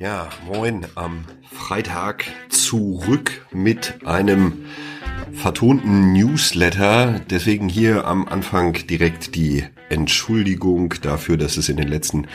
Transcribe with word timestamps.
Ja, 0.00 0.30
moin 0.50 0.86
am 0.94 1.26
Freitag 1.52 2.24
zurück 2.48 3.46
mit 3.52 3.98
einem 4.06 4.64
vertonten 5.34 6.14
Newsletter. 6.14 7.20
Deswegen 7.28 7.68
hier 7.68 8.06
am 8.06 8.26
Anfang 8.26 8.72
direkt 8.86 9.34
die 9.34 9.62
Entschuldigung 9.90 10.94
dafür, 11.02 11.36
dass 11.36 11.58
es 11.58 11.68
in 11.68 11.76
den 11.76 11.88
letzten 11.88 12.28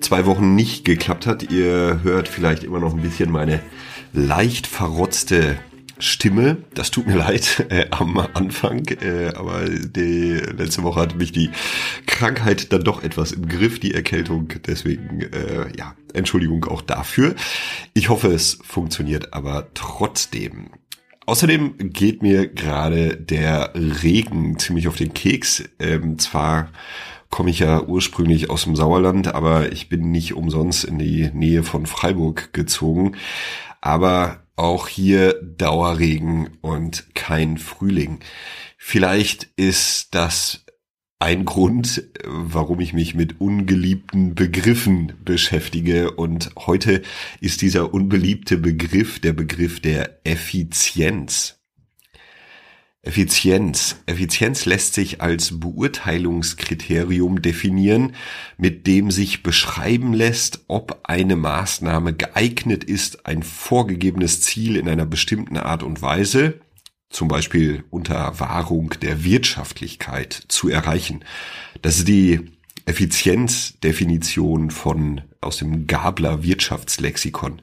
zwei 0.00 0.24
Wochen 0.24 0.54
nicht 0.54 0.86
geklappt 0.86 1.26
hat. 1.26 1.52
Ihr 1.52 2.00
hört 2.02 2.26
vielleicht 2.26 2.64
immer 2.64 2.80
noch 2.80 2.94
ein 2.94 3.02
bisschen 3.02 3.30
meine 3.30 3.60
leicht 4.14 4.66
verrotzte 4.66 5.58
Stimme. 6.00 6.58
Das 6.74 6.90
tut 6.90 7.06
mir 7.06 7.16
leid 7.16 7.66
äh, 7.70 7.86
am 7.90 8.18
Anfang, 8.18 8.86
äh, 8.88 9.32
aber 9.34 9.68
die 9.68 10.40
letzte 10.56 10.82
Woche 10.82 11.00
hatte 11.00 11.16
mich 11.16 11.32
die 11.32 11.50
Krankheit 12.06 12.72
dann 12.72 12.84
doch 12.84 13.02
etwas 13.02 13.32
im 13.32 13.48
Griff, 13.48 13.78
die 13.78 13.94
Erkältung. 13.94 14.48
Deswegen, 14.66 15.20
äh, 15.20 15.66
ja, 15.76 15.94
Entschuldigung 16.12 16.64
auch 16.64 16.82
dafür. 16.82 17.34
Ich 17.94 18.08
hoffe, 18.08 18.28
es 18.28 18.58
funktioniert 18.62 19.32
aber 19.32 19.68
trotzdem. 19.74 20.70
Außerdem 21.26 21.74
geht 21.92 22.22
mir 22.22 22.48
gerade 22.48 23.16
der 23.16 23.72
Regen 23.74 24.58
ziemlich 24.58 24.88
auf 24.88 24.96
den 24.96 25.14
Keks. 25.14 25.62
Ähm, 25.78 26.18
zwar 26.18 26.70
komme 27.28 27.50
ich 27.50 27.60
ja 27.60 27.82
ursprünglich 27.82 28.50
aus 28.50 28.64
dem 28.64 28.74
Sauerland, 28.74 29.32
aber 29.32 29.70
ich 29.70 29.88
bin 29.88 30.10
nicht 30.10 30.34
umsonst 30.34 30.84
in 30.84 30.98
die 30.98 31.30
Nähe 31.32 31.62
von 31.62 31.86
Freiburg 31.86 32.52
gezogen. 32.52 33.12
Aber 33.80 34.42
auch 34.60 34.88
hier 34.88 35.40
Dauerregen 35.42 36.58
und 36.60 37.14
kein 37.14 37.56
Frühling. 37.56 38.20
Vielleicht 38.76 39.48
ist 39.56 40.14
das 40.14 40.64
ein 41.18 41.44
Grund, 41.44 42.04
warum 42.24 42.80
ich 42.80 42.92
mich 42.92 43.14
mit 43.14 43.40
ungeliebten 43.40 44.34
Begriffen 44.34 45.14
beschäftige. 45.24 46.12
Und 46.12 46.50
heute 46.58 47.02
ist 47.40 47.62
dieser 47.62 47.92
unbeliebte 47.92 48.58
Begriff 48.58 49.18
der 49.18 49.32
Begriff 49.32 49.80
der 49.80 50.20
Effizienz. 50.24 51.59
Effizienz. 53.02 53.96
Effizienz 54.04 54.66
lässt 54.66 54.92
sich 54.92 55.22
als 55.22 55.58
Beurteilungskriterium 55.58 57.40
definieren, 57.40 58.14
mit 58.58 58.86
dem 58.86 59.10
sich 59.10 59.42
beschreiben 59.42 60.12
lässt, 60.12 60.64
ob 60.68 61.00
eine 61.04 61.36
Maßnahme 61.36 62.12
geeignet 62.12 62.84
ist, 62.84 63.24
ein 63.24 63.42
vorgegebenes 63.42 64.42
Ziel 64.42 64.76
in 64.76 64.86
einer 64.86 65.06
bestimmten 65.06 65.56
Art 65.56 65.82
und 65.82 66.02
Weise, 66.02 66.60
zum 67.08 67.28
Beispiel 67.28 67.84
unter 67.88 68.38
Wahrung 68.38 68.92
der 69.00 69.24
Wirtschaftlichkeit, 69.24 70.44
zu 70.48 70.68
erreichen. 70.68 71.24
Das 71.80 71.96
ist 71.98 72.08
die 72.08 72.50
Effizienzdefinition 72.84 74.70
von 74.70 75.22
aus 75.40 75.56
dem 75.56 75.86
Gabler 75.86 76.42
Wirtschaftslexikon. 76.42 77.62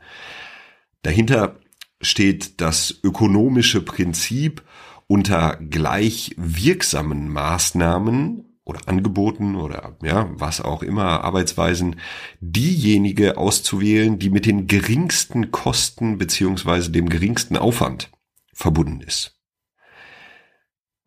Dahinter 1.03 1.59
steht 2.01 2.59
das 2.59 2.99
ökonomische 3.03 3.81
Prinzip 3.81 4.63
unter 5.07 5.57
gleich 5.57 6.35
wirksamen 6.37 7.29
Maßnahmen 7.29 8.59
oder 8.65 8.87
Angeboten 8.87 9.55
oder 9.55 9.97
ja, 10.03 10.29
was 10.33 10.59
auch 10.59 10.83
immer, 10.83 11.23
Arbeitsweisen, 11.23 11.95
diejenige 12.41 13.37
auszuwählen, 13.37 14.19
die 14.19 14.29
mit 14.29 14.45
den 14.45 14.67
geringsten 14.67 15.51
Kosten 15.51 16.17
beziehungsweise 16.17 16.91
dem 16.91 17.07
geringsten 17.07 17.55
Aufwand 17.57 18.11
verbunden 18.53 19.01
ist. 19.01 19.37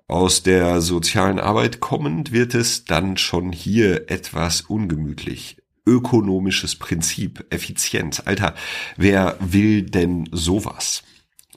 Aus 0.09 0.43
der 0.43 0.81
sozialen 0.81 1.39
Arbeit 1.39 1.79
kommend 1.79 2.33
wird 2.33 2.55
es 2.55 2.85
dann 2.85 3.17
schon 3.17 3.53
hier 3.53 4.11
etwas 4.11 4.63
ungemütlich. 4.63 5.59
Ökonomisches 5.87 6.77
Prinzip, 6.77 7.47
Effizienz. 7.51 8.21
Alter, 8.25 8.55
wer 8.97 9.37
will 9.41 9.83
denn 9.83 10.29
sowas? 10.33 11.05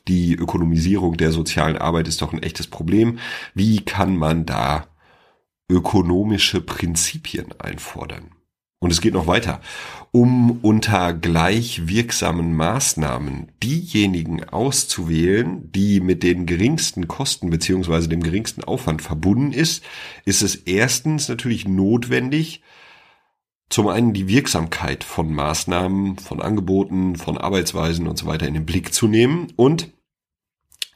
Die 0.08 0.36
Ökonomisierung 0.36 1.16
der 1.18 1.32
sozialen 1.32 1.78
Arbeit 1.78 2.08
ist 2.08 2.22
doch 2.22 2.34
ein 2.34 2.44
echtes 2.44 2.68
Problem. 2.68 3.20
Wie 3.54 3.82
kann 3.82 4.18
man 4.18 4.46
da 4.46 4.88
ökonomische 5.70 6.62
Prinzipien 6.62 7.54
einfordern? 7.60 8.32
Und 8.80 8.92
es 8.92 9.00
geht 9.00 9.14
noch 9.14 9.28
weiter. 9.28 9.62
Um 10.12 10.60
unter 10.62 11.14
gleich 11.14 11.88
wirksamen 11.88 12.54
Maßnahmen 12.54 13.54
diejenigen 13.64 14.44
auszuwählen, 14.44 15.72
die 15.72 16.02
mit 16.02 16.22
den 16.22 16.46
geringsten 16.46 17.08
Kosten 17.08 17.50
beziehungsweise 17.50 18.10
dem 18.10 18.22
geringsten 18.22 18.62
Aufwand 18.62 19.02
verbunden 19.02 19.54
ist, 19.54 19.86
ist 20.26 20.42
es 20.42 20.56
erstens 20.56 21.30
natürlich 21.30 21.66
notwendig, 21.66 22.62
zum 23.74 23.88
einen 23.88 24.14
die 24.14 24.28
Wirksamkeit 24.28 25.04
von 25.04 25.34
Maßnahmen, 25.34 26.20
von 26.20 26.40
Angeboten, 26.44 27.16
von 27.16 27.40
Arbeitsweisen 27.40 28.08
und 28.08 28.20
so 28.20 28.28
weiter 28.28 28.48
in 28.48 28.54
den 28.54 28.68
Blick 28.68 28.94
zu 28.94 29.08
nehmen 29.08 29.52
und 29.56 29.92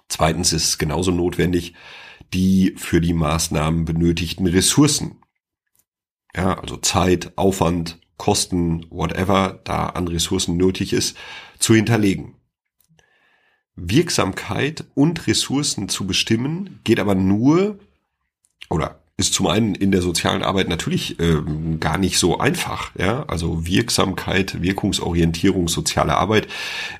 zweitens 0.10 0.54
ist 0.54 0.66
es 0.66 0.78
genauso 0.78 1.10
notwendig, 1.10 1.74
die 2.36 2.76
für 2.78 3.02
die 3.02 3.14
Maßnahmen 3.14 3.86
benötigten 3.86 4.46
Ressourcen, 4.46 5.16
ja, 6.36 6.60
also 6.60 6.78
Zeit, 6.78 7.36
Aufwand, 7.36 8.00
Kosten, 8.18 8.86
whatever 8.92 9.59
da 9.64 9.88
an 9.88 10.08
Ressourcen 10.08 10.56
nötig 10.56 10.94
ist, 10.94 11.18
zu 11.58 11.74
hinterlegen. 11.74 12.36
Wirksamkeit 13.76 14.86
und 14.94 15.26
Ressourcen 15.26 15.90
zu 15.90 16.06
bestimmen 16.06 16.80
geht 16.84 17.00
aber 17.00 17.16
nur 17.16 17.80
oder 18.70 19.02
ist 19.19 19.33
zum 19.33 19.47
einen 19.47 19.73
in 19.73 19.91
der 19.91 20.03
sozialen 20.03 20.44
Arbeit 20.44 20.69
natürlich 20.69 21.19
ähm, 21.19 21.79
gar 21.79 21.97
nicht 21.97 22.19
so 22.19 22.38
einfach. 22.38 22.91
Ja, 22.95 23.23
also 23.23 23.66
Wirksamkeit, 23.66 24.61
Wirkungsorientierung, 24.61 25.67
soziale 25.67 26.16
Arbeit, 26.16 26.47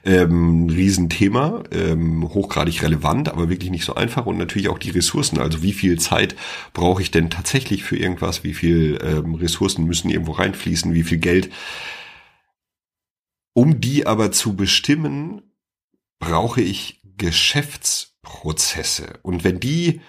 ähm, 0.04 0.68
Riesenthema, 0.68 1.62
ähm, 1.72 2.28
hochgradig 2.28 2.82
relevant, 2.82 3.30
aber 3.30 3.50
wirklich 3.50 3.70
nicht 3.70 3.86
so 3.86 3.94
einfach. 3.94 4.26
Und 4.26 4.40
natürlich 4.40 4.70
auch 4.70 4.80
die 4.80 4.90
Ressourcen. 4.90 5.38
Also 5.38 5.62
wie 5.62 5.74
viel 5.74 6.00
Zeit 6.00 6.36
brauche 6.74 7.04
ich 7.04 7.12
denn 7.12 7.30
tatsächlich 7.30 7.84
für 7.84 7.98
irgendwas? 7.98 8.44
Wie 8.44 8.56
viel 8.56 8.98
ähm, 9.04 9.36
Ressourcen 9.36 9.86
müssen 9.86 10.10
irgendwo 10.10 10.32
reinfließen? 10.32 10.96
Wie 10.96 11.04
viel 11.04 11.20
Geld? 11.20 11.52
Um 13.54 13.80
die 13.80 14.08
aber 14.08 14.32
zu 14.32 14.56
bestimmen, 14.56 15.44
brauche 16.18 16.62
ich 16.62 17.00
Geschäftsprozesse. 17.18 19.20
Und 19.22 19.44
wenn 19.44 19.60
die 19.60 20.02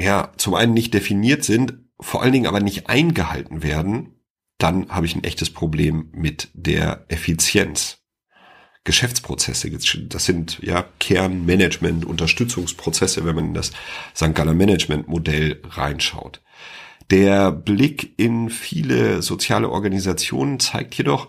ja, 0.00 0.32
zum 0.36 0.54
einen 0.54 0.74
nicht 0.74 0.94
definiert 0.94 1.44
sind, 1.44 1.74
vor 2.00 2.22
allen 2.22 2.32
Dingen 2.32 2.46
aber 2.46 2.60
nicht 2.60 2.88
eingehalten 2.88 3.62
werden, 3.62 4.20
dann 4.58 4.88
habe 4.88 5.06
ich 5.06 5.14
ein 5.14 5.24
echtes 5.24 5.50
Problem 5.50 6.08
mit 6.12 6.48
der 6.54 7.04
Effizienz. 7.08 7.98
Geschäftsprozesse, 8.84 9.70
das 9.70 10.24
sind 10.24 10.58
ja 10.62 10.86
Kernmanagement, 10.98 12.06
Unterstützungsprozesse, 12.06 13.26
wenn 13.26 13.34
man 13.34 13.44
in 13.46 13.54
das 13.54 13.72
St. 14.16 14.34
Galler 14.34 14.54
Management 14.54 15.06
Modell 15.06 15.60
reinschaut. 15.68 16.40
Der 17.10 17.52
Blick 17.52 18.18
in 18.18 18.48
viele 18.48 19.20
soziale 19.20 19.68
Organisationen 19.68 20.60
zeigt 20.60 20.94
jedoch, 20.94 21.26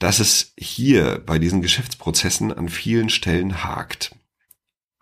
dass 0.00 0.18
es 0.18 0.54
hier 0.58 1.22
bei 1.24 1.38
diesen 1.38 1.62
Geschäftsprozessen 1.62 2.52
an 2.52 2.68
vielen 2.68 3.10
Stellen 3.10 3.62
hakt. 3.62 4.16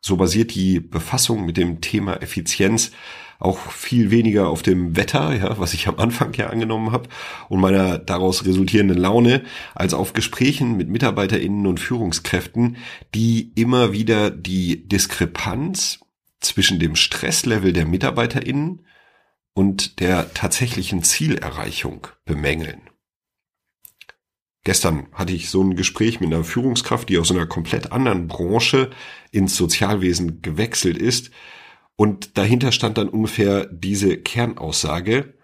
So 0.06 0.18
basiert 0.18 0.54
die 0.54 0.80
Befassung 0.80 1.46
mit 1.46 1.56
dem 1.56 1.80
Thema 1.80 2.20
Effizienz 2.20 2.90
auch 3.38 3.56
viel 3.70 4.10
weniger 4.10 4.50
auf 4.50 4.60
dem 4.60 4.96
Wetter, 4.98 5.34
ja, 5.34 5.58
was 5.58 5.72
ich 5.72 5.88
am 5.88 5.98
Anfang 5.98 6.34
ja 6.34 6.50
angenommen 6.50 6.92
habe, 6.92 7.08
und 7.48 7.58
meiner 7.58 7.96
daraus 7.96 8.44
resultierenden 8.44 8.98
Laune, 8.98 9.44
als 9.74 9.94
auf 9.94 10.12
Gesprächen 10.12 10.76
mit 10.76 10.90
Mitarbeiterinnen 10.90 11.66
und 11.66 11.80
Führungskräften, 11.80 12.76
die 13.14 13.52
immer 13.54 13.94
wieder 13.94 14.30
die 14.30 14.86
Diskrepanz 14.86 16.00
zwischen 16.38 16.78
dem 16.78 16.96
Stresslevel 16.96 17.72
der 17.72 17.86
Mitarbeiterinnen 17.86 18.84
und 19.54 20.00
der 20.00 20.34
tatsächlichen 20.34 21.02
Zielerreichung 21.02 22.08
bemängeln. 22.26 22.82
Gestern 24.64 25.08
hatte 25.12 25.34
ich 25.34 25.50
so 25.50 25.62
ein 25.62 25.76
Gespräch 25.76 26.20
mit 26.20 26.32
einer 26.32 26.42
Führungskraft, 26.42 27.10
die 27.10 27.18
aus 27.18 27.30
einer 27.30 27.46
komplett 27.46 27.92
anderen 27.92 28.28
Branche 28.28 28.90
ins 29.30 29.56
Sozialwesen 29.56 30.40
gewechselt 30.40 30.96
ist. 30.96 31.30
Und 31.96 32.38
dahinter 32.38 32.72
stand 32.72 32.96
dann 32.96 33.10
ungefähr 33.10 33.66
diese 33.66 34.16
Kernaussage. 34.16 35.34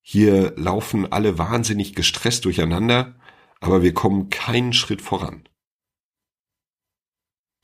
Hier 0.00 0.54
laufen 0.56 1.10
alle 1.10 1.36
wahnsinnig 1.36 1.94
gestresst 1.94 2.44
durcheinander, 2.44 3.16
aber 3.60 3.82
wir 3.82 3.92
kommen 3.92 4.30
keinen 4.30 4.72
Schritt 4.72 5.02
voran. 5.02 5.48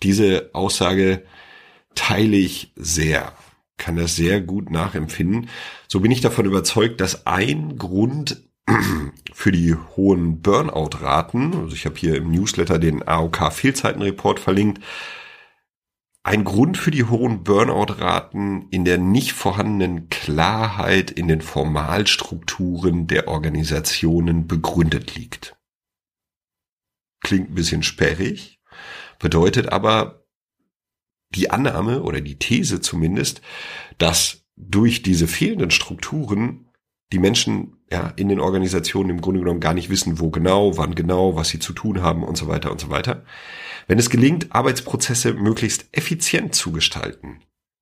Diese 0.02 0.50
Aussage 0.54 1.24
teile 1.94 2.36
ich 2.36 2.72
sehr, 2.74 3.32
kann 3.76 3.96
das 3.96 4.16
sehr 4.16 4.40
gut 4.40 4.70
nachempfinden. 4.70 5.48
So 5.86 6.00
bin 6.00 6.10
ich 6.10 6.20
davon 6.20 6.46
überzeugt, 6.46 7.00
dass 7.00 7.26
ein 7.26 7.78
Grund 7.78 8.47
für 9.32 9.52
die 9.52 9.74
hohen 9.74 10.40
Burnout-Raten, 10.40 11.54
also 11.54 11.74
ich 11.74 11.86
habe 11.86 11.96
hier 11.96 12.16
im 12.16 12.30
Newsletter 12.30 12.78
den 12.78 13.06
AOK-Fehlzeitenreport 13.06 14.40
verlinkt, 14.40 14.82
ein 16.22 16.44
Grund 16.44 16.76
für 16.76 16.90
die 16.90 17.04
hohen 17.04 17.44
Burnout-Raten 17.44 18.68
in 18.70 18.84
der 18.84 18.98
nicht 18.98 19.32
vorhandenen 19.32 20.08
Klarheit 20.10 21.10
in 21.10 21.28
den 21.28 21.40
Formalstrukturen 21.40 23.06
der 23.06 23.28
Organisationen 23.28 24.46
begründet 24.46 25.14
liegt. 25.14 25.56
klingt 27.22 27.50
ein 27.50 27.54
bisschen 27.54 27.82
sperrig, 27.82 28.60
bedeutet 29.18 29.72
aber 29.72 30.26
die 31.34 31.50
Annahme 31.50 32.02
oder 32.02 32.20
die 32.20 32.38
These 32.38 32.80
zumindest, 32.80 33.40
dass 33.98 34.44
durch 34.56 35.02
diese 35.02 35.28
fehlenden 35.28 35.70
Strukturen 35.70 36.67
die 37.12 37.18
Menschen 37.18 37.76
ja 37.90 38.12
in 38.16 38.28
den 38.28 38.40
Organisationen 38.40 39.10
im 39.10 39.20
Grunde 39.20 39.40
genommen 39.40 39.60
gar 39.60 39.74
nicht 39.74 39.88
wissen, 39.88 40.20
wo 40.20 40.30
genau, 40.30 40.76
wann 40.76 40.94
genau, 40.94 41.36
was 41.36 41.48
sie 41.48 41.58
zu 41.58 41.72
tun 41.72 42.02
haben 42.02 42.22
und 42.22 42.36
so 42.36 42.48
weiter 42.48 42.70
und 42.70 42.80
so 42.80 42.90
weiter. 42.90 43.24
Wenn 43.86 43.98
es 43.98 44.10
gelingt, 44.10 44.52
Arbeitsprozesse 44.54 45.32
möglichst 45.32 45.86
effizient 45.92 46.54
zu 46.54 46.72
gestalten, 46.72 47.40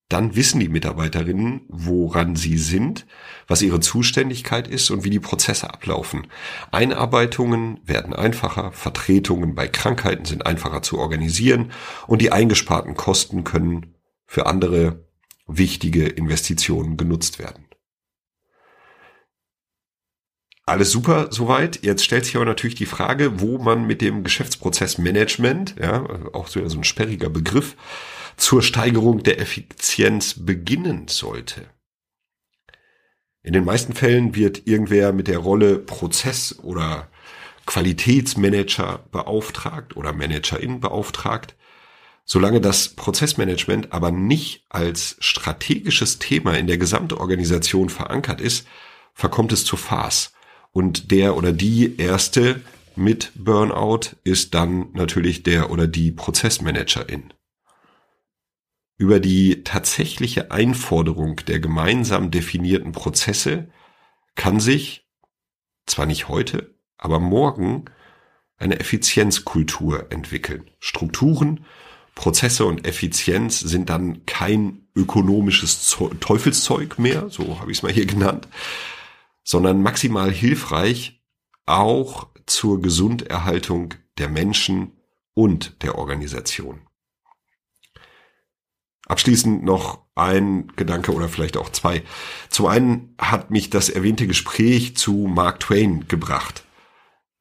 dann 0.08 0.37
wissen 0.37 0.61
die 0.61 0.69
Mitarbeiterinnen, 0.69 1.62
woran 1.69 2.37
sie 2.37 2.58
sind, 2.58 3.06
was 3.49 3.62
ihre 3.62 3.81
Zuständigkeit 3.81 4.69
ist 4.69 4.90
und 4.90 5.02
wie 5.02 5.11
die 5.11 5.19
Prozesse 5.19 5.69
ablaufen. 5.69 6.29
Einarbeitungen 6.70 7.81
werden 7.84 8.14
einfacher, 8.14 8.70
Vertretungen 8.70 9.56
bei 9.56 9.67
Krankheiten 9.67 10.25
sind 10.25 10.46
einfacher 10.46 10.82
zu 10.82 10.99
organisieren 10.99 11.72
und 12.06 12.22
die 12.22 12.31
eingesparten 12.31 12.94
Kosten 12.94 13.43
können 13.43 13.96
für 14.26 14.46
andere 14.46 15.05
wichtige 15.49 16.06
Investitionen 16.06 16.96
genutzt 16.96 17.40
werden. 17.40 17.66
Alles 20.69 20.91
super 20.91 21.29
soweit. 21.31 21.85
Jetzt 21.85 22.05
stellt 22.05 22.25
sich 22.25 22.35
aber 22.35 22.45
natürlich 22.45 22.75
die 22.75 22.87
Frage, 22.87 23.41
wo 23.41 23.59
man 23.59 23.87
mit 23.87 24.03
dem 24.03 24.25
Geschäftsprozessmanagement, 24.25 25.77
ja, 25.81 26.05
auch 26.33 26.49
so 26.49 26.61
ein 26.61 26.83
sperriger 26.85 27.31
Begriff, 27.31 27.77
zur 28.37 28.63
Steigerung 28.63 29.23
der 29.23 29.41
Effizienz 29.41 30.35
beginnen 30.45 31.07
sollte. 31.07 31.67
In 33.45 33.53
den 33.53 33.65
meisten 33.65 33.95
Fällen 33.95 34.35
wird 34.35 34.67
irgendwer 34.67 35.13
mit 35.13 35.29
der 35.29 35.39
Rolle 35.39 35.79
Prozess- 35.79 36.59
oder 36.59 37.09
Qualitätsmanager 37.65 39.05
beauftragt 39.13 39.97
oder 39.97 40.13
Managerin 40.13 40.81
beauftragt. 40.81 41.55
Solange 42.25 42.61
das 42.61 42.89
Prozessmanagement 42.89 43.93
aber 43.93 44.11
nicht 44.11 44.65
als 44.69 45.17
strategisches 45.21 46.19
Thema 46.19 46.59
in 46.59 46.67
der 46.67 46.79
Gesamtorganisation 46.79 47.89
verankert 47.89 48.41
ist, 48.41 48.67
verkommt 49.15 49.53
es 49.53 49.65
zu 49.65 49.77
Farce. 49.77 50.33
Und 50.76 51.11
der 51.11 51.38
oder 51.38 51.55
die 51.55 51.96
erste 51.96 52.61
mit 52.96 53.32
Burnout 53.34 54.11
ist 54.25 54.52
dann 54.52 54.93
natürlich 54.93 55.43
der 55.43 55.70
oder 55.70 55.87
die 55.87 56.12
Prozessmanagerin. 56.12 57.32
Über 58.99 59.19
die 59.19 59.64
tatsächliche 59.64 60.50
Einforderung 60.50 61.37
der 61.49 61.61
gemeinsam 61.61 62.31
definierten 62.31 62.93
Prozesse 62.93 63.70
kann 64.34 64.61
sich, 64.61 65.08
zwar 65.87 66.05
nicht 66.05 66.28
heute, 66.28 66.75
aber 66.99 67.20
morgen, 67.20 67.87
eine 68.58 68.79
Effizienzkultur 68.79 70.12
entwickeln. 70.12 70.70
Strukturen, 70.79 71.64
Prozesse 72.14 72.67
und 72.67 72.87
Effizienz 72.87 73.61
sind 73.61 73.88
dann 73.88 74.26
kein 74.26 74.82
ökonomisches 74.94 75.96
Teufelszeug 76.20 76.99
mehr, 76.99 77.31
so 77.31 77.61
habe 77.61 77.72
ich 77.72 77.79
es 77.79 77.82
mal 77.82 77.93
hier 77.93 78.05
genannt, 78.05 78.46
sondern 79.46 79.81
maximal 79.81 80.31
hilfreich 80.31 81.22
auch 81.64 82.28
zur 82.46 82.82
Gesunderhaltung 82.82 83.94
der 84.19 84.28
Menschen 84.28 84.93
und 85.34 85.82
der 85.82 85.96
Organisation. 85.96 86.81
Abschließend 89.06 89.62
noch 89.62 90.04
ein 90.16 90.72
Gedanke 90.75 91.12
oder 91.14 91.28
vielleicht 91.28 91.56
auch 91.56 91.70
zwei. 91.70 92.02
Zum 92.48 92.66
einen 92.66 93.14
hat 93.19 93.52
mich 93.52 93.70
das 93.70 93.88
erwähnte 93.88 94.26
Gespräch 94.26 94.96
zu 94.96 95.28
Mark 95.28 95.60
Twain 95.60 96.08
gebracht. 96.08 96.64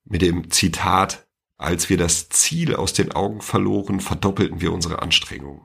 Mit 0.04 0.22
dem 0.22 0.52
Zitat, 0.52 1.26
als 1.58 1.90
wir 1.90 1.98
das 1.98 2.30
Ziel 2.30 2.76
aus 2.76 2.94
den 2.94 3.14
Augen 3.14 3.42
verloren, 3.42 4.00
verdoppelten 4.00 4.62
wir 4.62 4.72
unsere 4.72 5.02
Anstrengungen. 5.02 5.62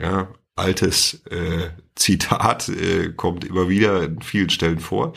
Ja, 0.00 0.32
altes 0.54 1.26
äh, 1.26 1.70
Zitat 1.94 2.70
äh, 2.70 3.12
kommt 3.12 3.44
immer 3.44 3.68
wieder 3.68 4.04
in 4.04 4.22
vielen 4.22 4.48
Stellen 4.48 4.80
vor. 4.80 5.12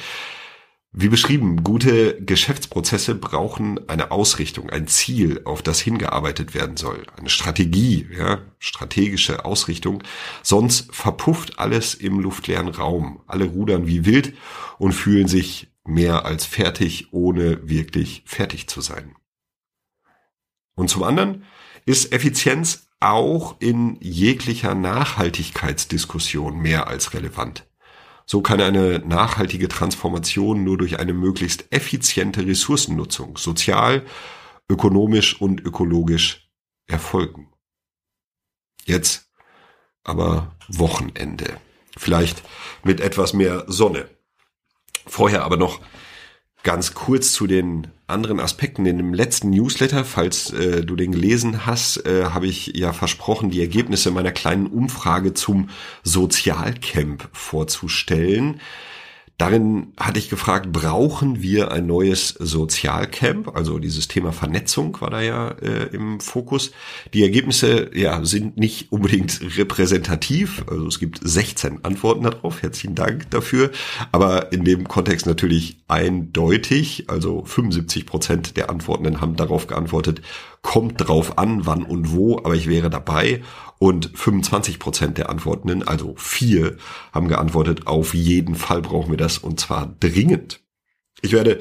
Wie 0.94 1.08
beschrieben, 1.08 1.64
gute 1.64 2.22
Geschäftsprozesse 2.22 3.16
brauchen 3.16 3.88
eine 3.88 4.12
Ausrichtung, 4.12 4.70
ein 4.70 4.88
Ziel, 4.88 5.42
auf 5.46 5.62
das 5.62 5.80
hingearbeitet 5.80 6.54
werden 6.54 6.76
soll, 6.76 7.06
eine 7.16 7.30
Strategie, 7.30 8.10
ja, 8.14 8.42
strategische 8.60 9.46
Ausrichtung. 9.46 10.04
Sonst 10.44 10.94
verpufft 10.94 11.60
alles 11.60 11.94
im 11.94 12.20
luftleeren 12.20 12.68
Raum. 12.68 13.22
Alle 13.26 13.46
rudern 13.46 13.88
wie 13.88 14.04
wild 14.04 14.34
und 14.80 14.92
fühlen 14.92 15.30
sich 15.30 15.70
mehr 15.86 16.26
als 16.26 16.46
fertig, 16.46 17.14
ohne 17.14 17.70
wirklich 17.70 18.24
fertig 18.26 18.68
zu 18.68 18.82
sein. 18.82 19.16
Und 20.76 20.90
zum 20.90 21.04
anderen 21.04 21.46
ist 21.86 22.12
Effizienz 22.12 22.90
auch 23.00 23.56
in 23.62 23.98
jeglicher 24.02 24.76
Nachhaltigkeitsdiskussion 24.76 26.58
mehr 26.58 26.88
als 26.88 27.14
relevant. 27.14 27.66
So 28.32 28.42
kann 28.42 28.62
eine 28.62 29.00
nachhaltige 29.00 29.68
Transformation 29.68 30.64
nur 30.64 30.78
durch 30.78 31.00
eine 31.00 31.12
möglichst 31.12 31.66
effiziente 31.70 32.48
Ressourcennutzung, 32.48 33.36
sozial, 33.36 34.06
ökonomisch 34.70 35.42
und 35.42 35.60
ökologisch 35.60 36.50
erfolgen. 36.88 37.52
Jetzt 38.86 39.30
aber 40.06 40.56
Wochenende. 40.70 41.58
Vielleicht 41.98 42.42
mit 42.86 43.02
etwas 43.02 43.34
mehr 43.34 43.66
Sonne. 43.68 44.10
Vorher 45.06 45.44
aber 45.44 45.58
noch 45.58 45.82
ganz 46.64 46.94
kurz 46.94 47.34
zu 47.34 47.48
den 47.48 47.88
anderen 48.08 48.40
Aspekten. 48.40 48.86
In 48.86 48.98
dem 48.98 49.14
letzten 49.14 49.50
Newsletter, 49.50 50.06
falls 50.06 50.52
äh, 50.52 50.84
du 50.84 50.96
den 50.96 51.12
gelesen 51.12 51.66
hast, 51.66 52.06
äh, 52.06 52.26
habe 52.26 52.48
ich 52.48 52.68
ja 52.76 52.94
versprochen, 52.94 53.50
die 53.50 53.62
Ergebnisse 53.62 54.12
meiner 54.12 54.32
kleinen 54.32 54.68
Umfrage 54.68 55.34
zum 55.34 55.70
Sozialcamp 56.04 57.30
vorzustellen. 57.32 58.60
Darin 59.42 59.94
hatte 59.98 60.20
ich 60.20 60.30
gefragt, 60.30 60.72
brauchen 60.72 61.42
wir 61.42 61.72
ein 61.72 61.88
neues 61.88 62.28
Sozialcamp? 62.28 63.56
Also 63.56 63.80
dieses 63.80 64.08
Thema 64.08 64.34
Vernetzung 64.34 65.02
war 65.02 65.10
da 65.10 65.20
ja 65.20 65.48
äh, 65.64 65.88
im 65.96 66.20
Fokus. 66.20 66.70
Die 67.16 67.24
Ergebnisse 67.24 67.90
ja, 67.92 68.24
sind 68.24 68.58
nicht 68.58 68.92
unbedingt 68.92 69.42
repräsentativ. 69.58 70.64
Also 70.70 70.86
es 70.86 71.00
gibt 71.00 71.22
16 71.24 71.84
Antworten 71.84 72.22
darauf. 72.22 72.62
Herzlichen 72.62 72.94
Dank 72.94 73.32
dafür. 73.32 73.72
Aber 74.12 74.52
in 74.52 74.64
dem 74.64 74.88
Kontext 74.88 75.26
natürlich 75.26 75.80
eindeutig. 75.88 77.06
Also 77.10 77.44
75 77.44 78.06
Prozent 78.06 78.58
der 78.58 78.70
Antwortenden 78.70 79.22
haben 79.22 79.38
darauf 79.38 79.66
geantwortet, 79.66 80.22
kommt 80.62 81.08
drauf 81.08 81.38
an, 81.38 81.66
wann 81.66 81.84
und 81.84 82.12
wo, 82.12 82.38
aber 82.38 82.56
ich 82.56 82.68
wäre 82.68 82.90
dabei. 82.90 83.42
Und 83.80 84.12
25 84.14 84.78
Prozent 84.78 85.18
der 85.18 85.30
Antwortenden, 85.30 85.88
also 85.88 86.14
vier, 86.18 86.78
haben 87.12 87.28
geantwortet, 87.28 87.88
auf 87.88 88.14
jeden 88.14 88.56
Fall 88.56 88.82
brauchen 88.82 89.10
wir 89.10 89.18
das 89.18 89.40
und 89.40 89.60
zwar 89.60 89.96
dringend. 90.00 90.62
Ich 91.22 91.32
werde 91.32 91.60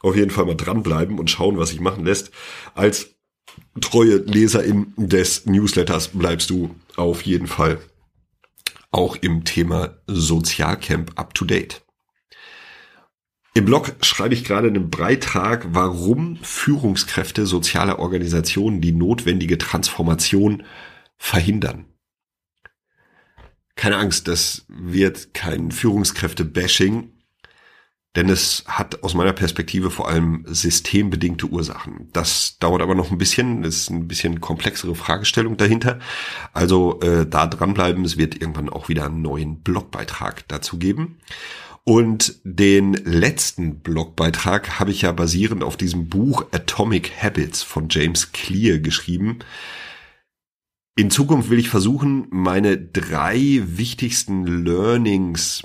auf 0.00 0.16
jeden 0.16 0.30
Fall 0.30 0.44
mal 0.44 0.56
dranbleiben 0.56 1.18
und 1.18 1.30
schauen, 1.30 1.56
was 1.56 1.70
sich 1.70 1.80
machen 1.80 2.04
lässt. 2.04 2.30
Als 2.74 3.14
treue 3.80 4.16
Leserin 4.16 4.92
des 4.96 5.46
Newsletters 5.46 6.08
bleibst 6.08 6.50
du 6.50 6.74
auf 6.96 7.22
jeden 7.22 7.46
Fall 7.46 7.78
auch 8.90 9.16
im 9.16 9.44
Thema 9.44 9.96
Sozialcamp 10.06 11.18
up 11.18 11.34
to 11.34 11.44
date. 11.44 11.82
Im 13.54 13.66
Blog 13.66 13.94
schreibe 14.00 14.32
ich 14.32 14.44
gerade 14.44 14.68
einen 14.68 14.88
Beitrag, 14.88 15.66
warum 15.72 16.38
Führungskräfte 16.42 17.44
sozialer 17.44 17.98
Organisationen 17.98 18.80
die 18.80 18.92
notwendige 18.92 19.58
Transformation 19.58 20.62
verhindern. 21.18 21.84
Keine 23.76 23.98
Angst, 23.98 24.26
das 24.26 24.64
wird 24.68 25.34
kein 25.34 25.70
Führungskräfte-Bashing, 25.70 27.10
denn 28.16 28.30
es 28.30 28.64
hat 28.66 29.02
aus 29.02 29.12
meiner 29.12 29.34
Perspektive 29.34 29.90
vor 29.90 30.08
allem 30.08 30.44
systembedingte 30.46 31.46
Ursachen. 31.46 32.08
Das 32.12 32.58
dauert 32.58 32.80
aber 32.80 32.94
noch 32.94 33.10
ein 33.10 33.18
bisschen, 33.18 33.64
ist 33.64 33.90
ein 33.90 34.08
bisschen 34.08 34.40
komplexere 34.40 34.94
Fragestellung 34.94 35.58
dahinter. 35.58 35.98
Also 36.54 37.00
äh, 37.00 37.26
da 37.26 37.46
dranbleiben, 37.46 38.04
es 38.04 38.16
wird 38.16 38.40
irgendwann 38.40 38.70
auch 38.70 38.88
wieder 38.88 39.06
einen 39.06 39.20
neuen 39.20 39.62
Blogbeitrag 39.62 40.48
dazu 40.48 40.78
geben. 40.78 41.18
Und 41.84 42.40
den 42.44 42.92
letzten 42.92 43.80
Blogbeitrag 43.80 44.78
habe 44.78 44.92
ich 44.92 45.02
ja 45.02 45.12
basierend 45.12 45.64
auf 45.64 45.76
diesem 45.76 46.08
Buch 46.08 46.46
Atomic 46.52 47.20
Habits 47.20 47.62
von 47.62 47.88
James 47.90 48.30
Clear 48.30 48.78
geschrieben. 48.78 49.40
In 50.94 51.10
Zukunft 51.10 51.50
will 51.50 51.58
ich 51.58 51.68
versuchen, 51.68 52.26
meine 52.30 52.78
drei 52.78 53.62
wichtigsten 53.64 54.64
Learnings 54.64 55.62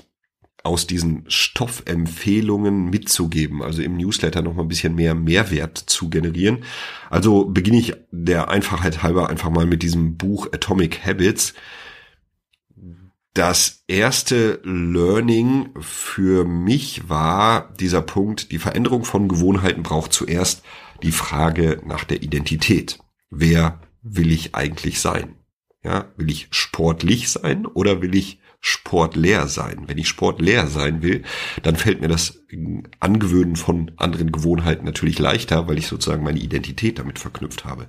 aus 0.64 0.88
diesen 0.88 1.24
Stoffempfehlungen 1.28 2.90
mitzugeben, 2.90 3.62
also 3.62 3.80
im 3.80 3.96
Newsletter 3.96 4.42
noch 4.42 4.54
mal 4.54 4.62
ein 4.62 4.68
bisschen 4.68 4.96
mehr 4.96 5.14
Mehrwert 5.14 5.78
zu 5.78 6.10
generieren. 6.10 6.64
Also 7.10 7.44
beginne 7.44 7.78
ich 7.78 7.94
der 8.10 8.48
Einfachheit 8.48 9.04
halber 9.04 9.30
einfach 9.30 9.50
mal 9.50 9.66
mit 9.66 9.82
diesem 9.82 10.16
Buch 10.16 10.48
Atomic 10.52 11.06
Habits. 11.06 11.54
Das 13.38 13.84
erste 13.86 14.60
Learning 14.64 15.68
für 15.78 16.44
mich 16.44 17.08
war 17.08 17.72
dieser 17.78 18.02
Punkt, 18.02 18.50
die 18.50 18.58
Veränderung 18.58 19.04
von 19.04 19.28
Gewohnheiten 19.28 19.84
braucht 19.84 20.12
zuerst 20.12 20.64
die 21.04 21.12
Frage 21.12 21.80
nach 21.86 22.02
der 22.02 22.24
Identität. 22.24 22.98
Wer 23.30 23.80
will 24.02 24.32
ich 24.32 24.56
eigentlich 24.56 25.00
sein? 25.00 25.36
Ja, 25.84 26.06
will 26.16 26.32
ich 26.32 26.48
sportlich 26.50 27.30
sein 27.30 27.64
oder 27.64 28.02
will 28.02 28.16
ich 28.16 28.40
sportleer 28.58 29.46
sein? 29.46 29.84
Wenn 29.86 29.98
ich 29.98 30.08
sportleer 30.08 30.66
sein 30.66 31.00
will, 31.02 31.22
dann 31.62 31.76
fällt 31.76 32.00
mir 32.00 32.08
das 32.08 32.40
Angewöhnen 32.98 33.54
von 33.54 33.92
anderen 33.98 34.32
Gewohnheiten 34.32 34.84
natürlich 34.84 35.20
leichter, 35.20 35.68
weil 35.68 35.78
ich 35.78 35.86
sozusagen 35.86 36.24
meine 36.24 36.40
Identität 36.40 36.98
damit 36.98 37.20
verknüpft 37.20 37.64
habe. 37.64 37.86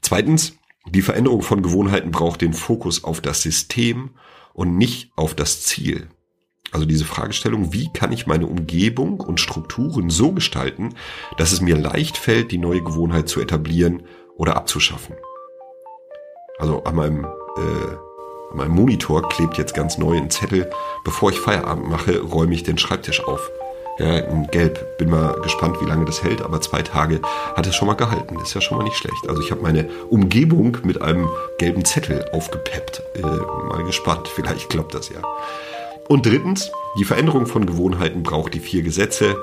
Zweitens, 0.00 0.56
die 0.88 1.02
Veränderung 1.02 1.42
von 1.42 1.62
Gewohnheiten 1.62 2.10
braucht 2.10 2.40
den 2.40 2.54
Fokus 2.54 3.04
auf 3.04 3.20
das 3.20 3.42
System 3.42 4.12
und 4.54 4.76
nicht 4.76 5.12
auf 5.16 5.34
das 5.34 5.62
Ziel. 5.62 6.08
Also 6.72 6.86
diese 6.86 7.04
Fragestellung, 7.04 7.72
wie 7.72 7.92
kann 7.92 8.12
ich 8.12 8.26
meine 8.26 8.46
Umgebung 8.46 9.20
und 9.20 9.40
Strukturen 9.40 10.08
so 10.08 10.32
gestalten, 10.32 10.94
dass 11.36 11.52
es 11.52 11.60
mir 11.60 11.76
leicht 11.76 12.16
fällt, 12.16 12.50
die 12.50 12.58
neue 12.58 12.82
Gewohnheit 12.82 13.28
zu 13.28 13.40
etablieren 13.40 14.04
oder 14.36 14.56
abzuschaffen. 14.56 15.14
Also 16.58 16.82
an 16.84 16.94
meinem, 16.94 17.24
äh, 17.24 17.92
an 18.52 18.56
meinem 18.56 18.74
Monitor 18.74 19.28
klebt 19.28 19.58
jetzt 19.58 19.74
ganz 19.74 19.98
neu 19.98 20.16
ein 20.16 20.30
Zettel, 20.30 20.70
bevor 21.04 21.30
ich 21.30 21.38
Feierabend 21.38 21.88
mache, 21.88 22.20
räume 22.20 22.54
ich 22.54 22.62
den 22.62 22.78
Schreibtisch 22.78 23.22
auf. 23.22 23.50
Ja, 23.98 24.18
in 24.18 24.46
Gelb. 24.46 24.96
Bin 24.98 25.10
mal 25.10 25.38
gespannt, 25.42 25.76
wie 25.80 25.86
lange 25.86 26.04
das 26.04 26.22
hält, 26.22 26.42
aber 26.42 26.60
zwei 26.60 26.82
Tage 26.82 27.20
hat 27.54 27.66
es 27.66 27.74
schon 27.74 27.88
mal 27.88 27.94
gehalten. 27.94 28.38
ist 28.40 28.54
ja 28.54 28.60
schon 28.60 28.78
mal 28.78 28.84
nicht 28.84 28.96
schlecht. 28.96 29.28
Also 29.28 29.42
ich 29.42 29.50
habe 29.50 29.60
meine 29.60 29.88
Umgebung 30.08 30.78
mit 30.82 31.02
einem 31.02 31.28
gelben 31.58 31.84
Zettel 31.84 32.24
aufgepeppt. 32.32 33.02
Äh, 33.14 33.20
mal 33.22 33.84
gespannt, 33.84 34.28
vielleicht 34.28 34.70
klappt 34.70 34.94
das 34.94 35.10
ja. 35.10 35.20
Und 36.08 36.26
drittens, 36.26 36.72
die 36.98 37.04
Veränderung 37.04 37.46
von 37.46 37.66
Gewohnheiten 37.66 38.22
braucht 38.22 38.54
die 38.54 38.60
vier 38.60 38.82
Gesetze. 38.82 39.36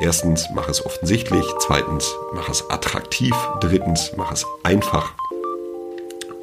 Erstens, 0.00 0.48
mach 0.54 0.68
es 0.68 0.84
offensichtlich. 0.84 1.44
Zweitens, 1.58 2.14
mach 2.32 2.48
es 2.48 2.68
attraktiv. 2.70 3.34
Drittens, 3.60 4.12
mach 4.16 4.32
es 4.32 4.46
einfach. 4.62 5.12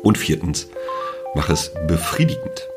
Und 0.03 0.17
viertens, 0.17 0.67
mach 1.33 1.49
es 1.49 1.71
befriedigend. 1.87 2.69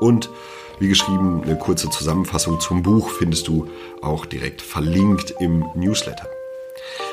Und 0.00 0.30
wie 0.80 0.88
geschrieben, 0.88 1.42
eine 1.44 1.56
kurze 1.56 1.90
Zusammenfassung 1.90 2.60
zum 2.60 2.82
Buch 2.82 3.10
findest 3.10 3.48
du 3.48 3.68
auch 4.02 4.26
direkt 4.26 4.62
verlinkt 4.62 5.34
im 5.40 5.64
Newsletter. 5.74 6.28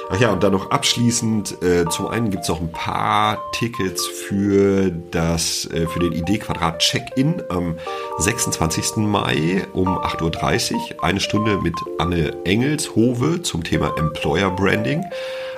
Ach 0.10 0.20
ja, 0.20 0.32
und 0.32 0.44
dann 0.44 0.52
noch 0.52 0.70
abschließend, 0.70 1.64
äh, 1.64 1.86
zum 1.90 2.08
einen 2.08 2.30
gibt 2.30 2.44
es 2.44 2.50
noch 2.50 2.62
ein 2.62 2.72
paar 2.72 3.40
Tickets 3.54 4.06
für 4.06 4.92
das, 4.92 5.66
äh, 5.72 5.88
für 5.88 6.00
den 6.00 6.12
Idee-Quadrat 6.12 6.78
Check-In 6.80 7.42
am 7.50 7.78
26. 8.20 8.98
Mai 9.08 9.66
um 9.74 9.98
8.30 9.98 10.74
Uhr. 10.74 11.04
Eine 11.04 11.20
Stunde 11.20 11.58
mit 11.58 11.74
Anne 11.98 12.34
Engelshove 12.46 13.42
zum 13.42 13.64
Thema 13.64 13.98
Employer 13.98 14.52
Branding. 14.52 15.04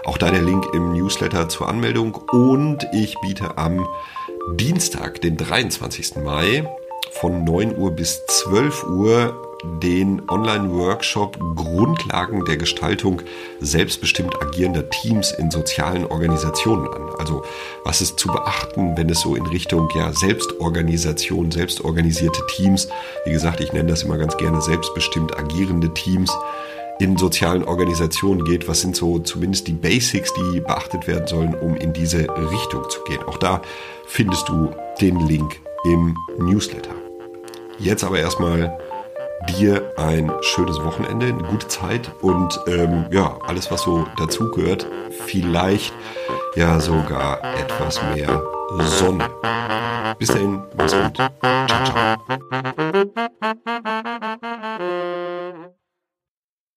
Auch 0.06 0.18
da 0.18 0.32
der 0.32 0.42
Link 0.42 0.66
im 0.74 0.94
Newsletter 0.94 1.50
zur 1.50 1.68
Anmeldung. 1.68 2.16
Und 2.32 2.88
ich 2.94 3.16
biete 3.22 3.58
am 3.58 3.86
Dienstag, 4.56 5.20
den 5.20 5.36
23. 5.36 6.24
Mai, 6.24 6.66
von 7.20 7.44
9 7.44 7.78
Uhr 7.78 7.92
bis 7.92 8.26
12 8.26 8.84
Uhr 8.86 9.44
den 9.82 10.22
Online-Workshop 10.30 11.40
Grundlagen 11.56 12.46
der 12.46 12.58
Gestaltung 12.58 13.22
selbstbestimmt 13.60 14.40
agierender 14.42 14.90
Teams 14.90 15.32
in 15.32 15.50
sozialen 15.50 16.06
Organisationen 16.06 16.88
an. 16.88 17.10
Also 17.18 17.44
was 17.84 18.02
ist 18.02 18.20
zu 18.20 18.28
beachten, 18.28 18.96
wenn 18.98 19.10
es 19.10 19.22
so 19.22 19.36
in 19.36 19.46
Richtung 19.48 19.90
ja 19.96 20.14
Selbstorganisation, 20.14 21.52
selbstorganisierte 21.52 22.42
Teams, 22.56 22.88
wie 23.26 23.32
gesagt, 23.32 23.60
ich 23.60 23.74
nenne 23.74 23.90
das 23.90 24.04
immer 24.04 24.18
ganz 24.18 24.38
gerne 24.38 24.62
selbstbestimmt 24.62 25.38
agierende 25.38 25.94
Teams 25.94 26.32
in 27.00 27.18
sozialen 27.18 27.64
Organisationen 27.64 28.44
geht. 28.44 28.68
Was 28.68 28.82
sind 28.82 28.96
so 28.96 29.20
zumindest 29.20 29.68
die 29.68 29.74
Basics, 29.74 30.34
die 30.34 30.60
beachtet 30.60 31.08
werden 31.08 31.28
sollen, 31.28 31.56
um 31.56 31.76
in 31.76 31.94
diese 31.94 32.28
Richtung 32.52 32.90
zu 32.90 33.04
gehen? 33.04 33.24
Auch 33.24 33.38
da 33.38 33.62
findest 34.06 34.50
du 34.50 34.72
den 35.02 35.20
Link 35.28 35.60
im 35.86 36.16
Newsletter. 36.40 37.07
Jetzt 37.80 38.04
aber 38.04 38.20
erstmal 38.20 38.78
dir 39.58 39.94
ein 39.98 40.32
schönes 40.42 40.84
Wochenende, 40.84 41.28
eine 41.28 41.44
gute 41.44 41.68
Zeit 41.68 42.12
und 42.22 42.60
ähm, 42.68 43.06
ja, 43.12 43.38
alles, 43.48 43.72
was 43.72 43.84
so 43.84 44.06
dazugehört, 44.18 44.88
vielleicht 45.26 45.94
ja 46.56 46.80
sogar 46.80 47.42
etwas 47.56 48.02
mehr 48.14 48.42
Sonne. 48.80 49.30
Bis 50.18 50.30
dahin, 50.30 50.64
mach's 50.76 50.94
gut. 50.94 51.16
Ciao, 51.16 51.84
ciao. 51.86 52.18